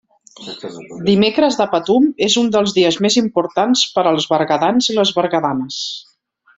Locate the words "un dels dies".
2.43-2.99